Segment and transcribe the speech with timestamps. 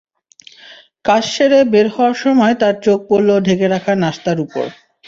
[1.05, 4.65] কাজ সেরে বের হওয়ার সময় তাঁর চোখ পড়ল ঢেকে রাখা নাশতার ওপর।